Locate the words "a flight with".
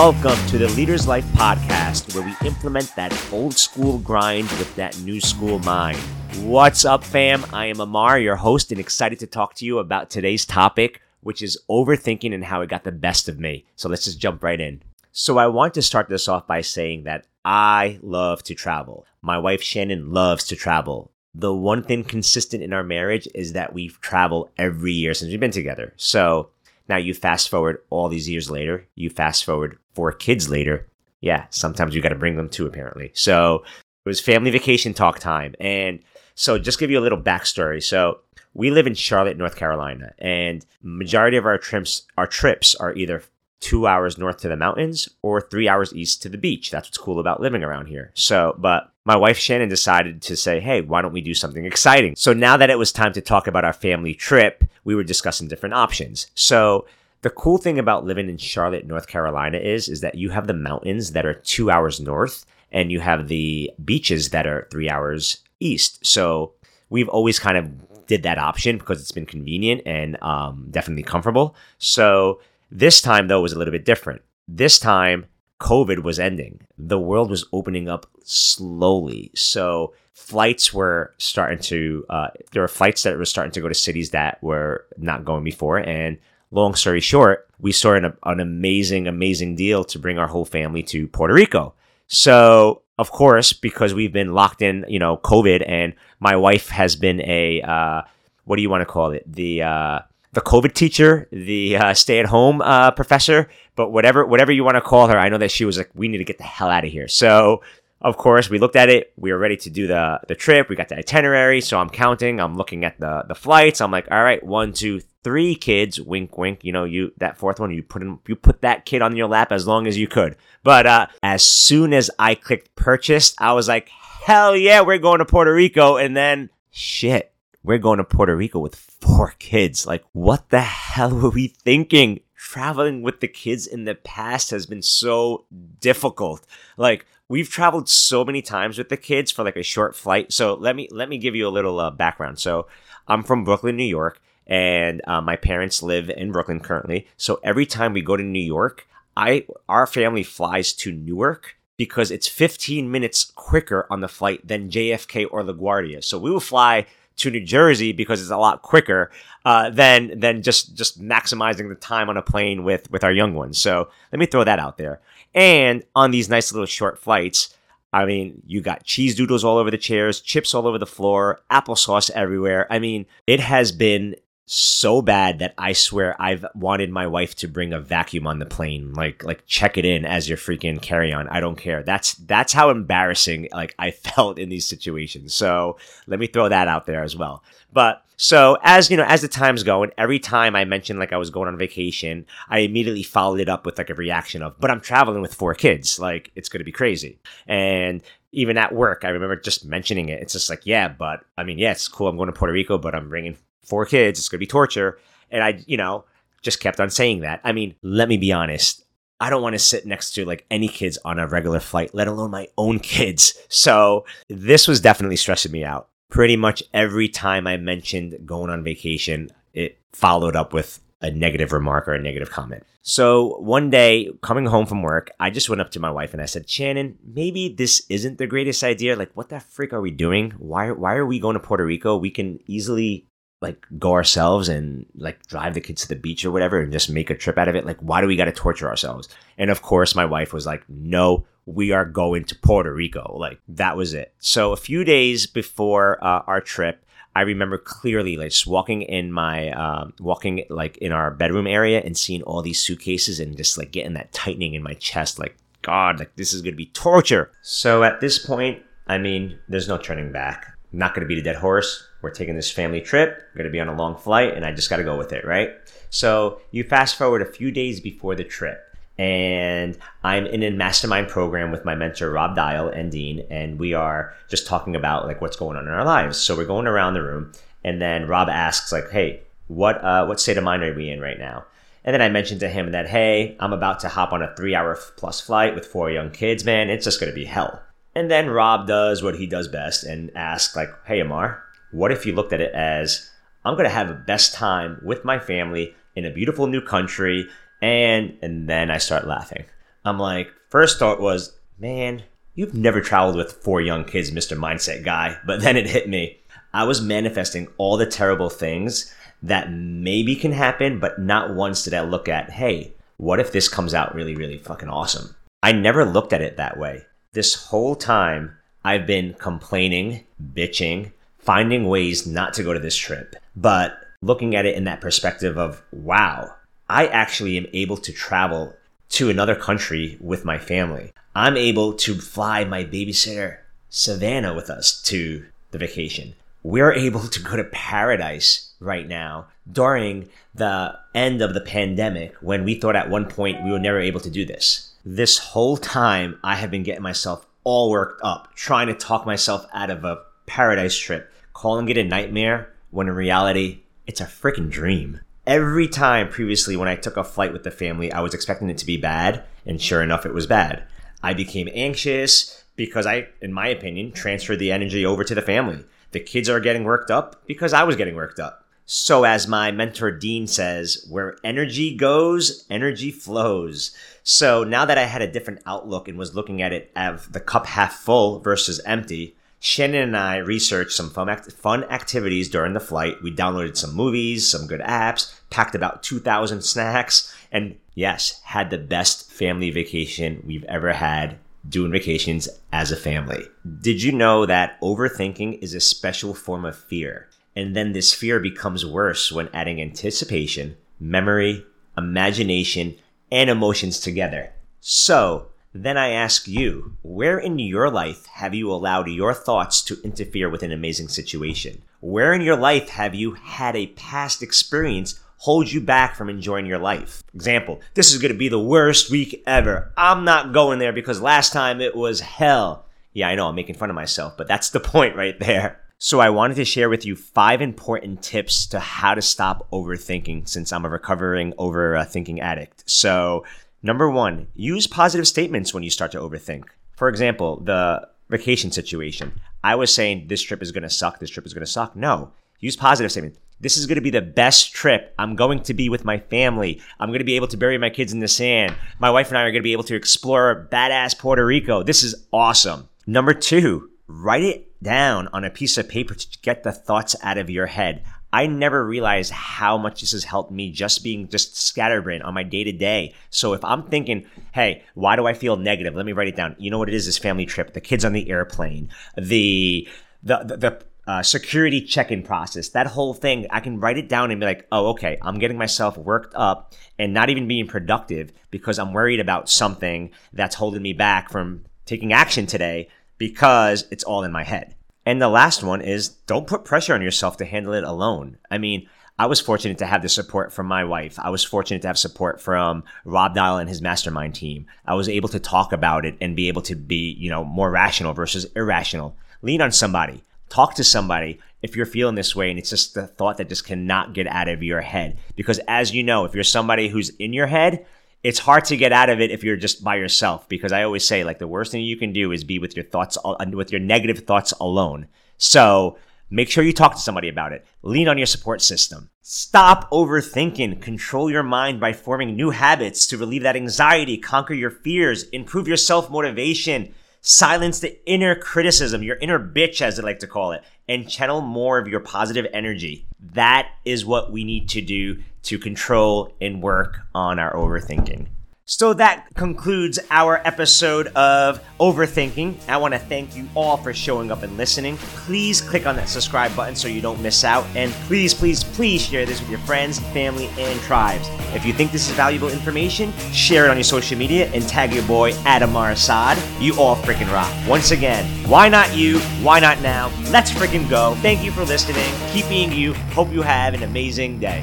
356.96-357.42